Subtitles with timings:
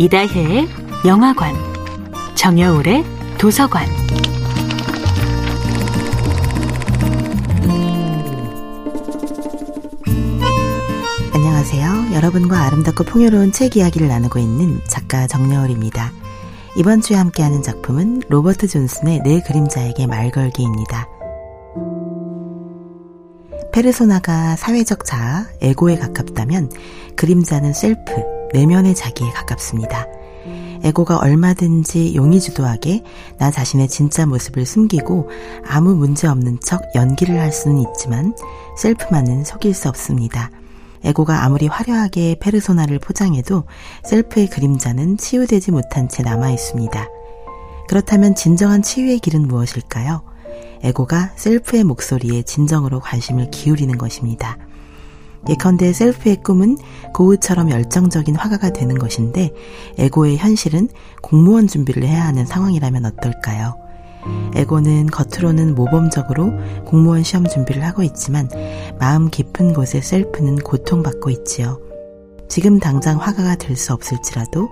[0.00, 0.68] 이다혜의
[1.06, 1.56] 영화관,
[2.36, 3.04] 정여울의
[3.36, 3.84] 도서관.
[11.34, 12.14] 안녕하세요.
[12.14, 16.12] 여러분과 아름답고 풍요로운 책 이야기를 나누고 있는 작가 정여울입니다.
[16.76, 21.08] 이번 주에 함께하는 작품은 로버트 존슨의 내 그림자에게 말 걸기입니다.
[23.72, 26.70] 페르소나가 사회적 자아, 에고에 가깝다면
[27.16, 30.06] 그림자는 셀프, 내면의 자기에 가깝습니다.
[30.82, 33.02] 에고가 얼마든지 용의주도하게
[33.38, 35.28] 나 자신의 진짜 모습을 숨기고
[35.66, 38.34] 아무 문제 없는 척 연기를 할 수는 있지만
[38.76, 40.50] 셀프만은 속일 수 없습니다.
[41.04, 43.64] 에고가 아무리 화려하게 페르소나를 포장해도
[44.04, 47.08] 셀프의 그림자는 치유되지 못한 채 남아 있습니다.
[47.88, 50.22] 그렇다면 진정한 치유의 길은 무엇일까요?
[50.82, 54.58] 에고가 셀프의 목소리에 진정으로 관심을 기울이는 것입니다.
[55.48, 56.78] 예컨대 셀프의 꿈은
[57.14, 59.52] 고우처럼 열정적인 화가가 되는 것인데
[59.98, 60.88] 에고의 현실은
[61.22, 63.76] 공무원 준비를 해야 하는 상황이라면 어떨까요?
[64.54, 66.52] 에고는 겉으로는 모범적으로
[66.84, 68.48] 공무원 시험 준비를 하고 있지만
[68.98, 71.80] 마음 깊은 곳에 셀프는 고통받고 있지요.
[72.48, 74.68] 지금 당장 화가가 될 수 없을지라도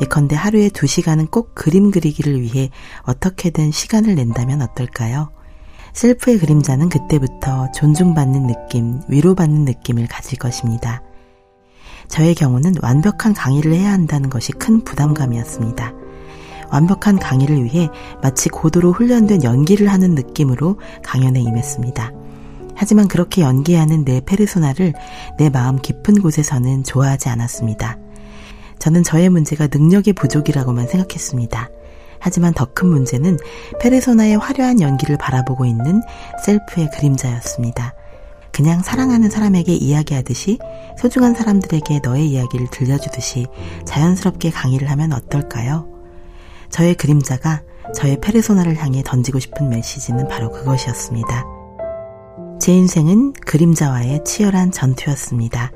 [0.00, 2.70] 예컨대 하루에 두 시간은 꼭 그림 그리기를 위해
[3.02, 5.30] 어떻게든 시간을 낸다면 어떨까요?
[5.98, 11.02] 셀프의 그림자는 그때부터 존중받는 느낌, 위로받는 느낌을 가질 것입니다.
[12.06, 15.92] 저의 경우는 완벽한 강의를 해야 한다는 것이 큰 부담감이었습니다.
[16.70, 17.88] 완벽한 강의를 위해
[18.22, 22.12] 마치 고도로 훈련된 연기를 하는 느낌으로 강연에 임했습니다.
[22.76, 24.92] 하지만 그렇게 연기하는 내 페르소나를
[25.36, 27.98] 내 마음 깊은 곳에서는 좋아하지 않았습니다.
[28.78, 31.70] 저는 저의 문제가 능력의 부족이라고만 생각했습니다.
[32.20, 33.38] 하지만 더 큰 문제는
[33.80, 36.02] 페르소나의 화려한 연기를 바라보고 있는
[36.44, 37.94] 셀프의 그림자였습니다.
[38.52, 40.58] 그냥 사랑하는 사람에게 이야기하듯이
[40.96, 43.46] 소중한 사람들에게 너의 이야기를 들려주듯이
[43.84, 45.88] 자연스럽게 강의를 하면 어떨까요?
[46.70, 47.62] 저의 그림자가
[47.94, 51.44] 저의 페르소나를 향해 던지고 싶은 메시지는 바로 그것이었습니다.
[52.60, 55.72] 제 인생은 그림자와의 치열한 전투였습니다.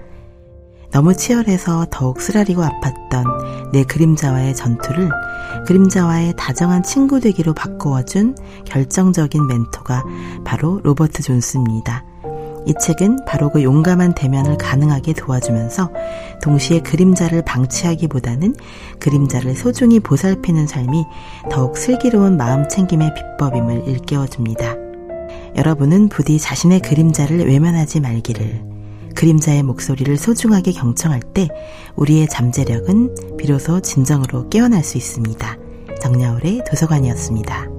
[0.93, 5.11] 너무 치열해서 더욱 쓰라리고 아팠던 내 그림자와의 전투를
[5.67, 8.37] 그림자와의 다정한 친구 되기로 바꾸어준
[8.67, 10.05] 결정적인 멘토가
[10.45, 12.05] 바로 로버트 존스입니다.
[12.67, 15.91] 이 책은 바로 그 용감한 대면을 가능하게 도와주면서
[16.43, 18.55] 동시에 그림자를 방치하기보다는
[19.01, 21.05] 그림자를 소중히 보살피는 삶이
[21.51, 24.77] 더욱 슬기로운 마음 챙김의 비법임을 일깨워줍니다.
[25.57, 28.72] 여러분은 부디 자신의 그림자를 외면하지 말기를
[29.15, 31.49] 그림자의 목소리를 소중하게 경청할 때
[31.97, 35.59] 우리의 잠재력은 비로소 진정으로 깨어날 수 있습니다.
[36.01, 37.72] 정야울의 도서관이었습니다.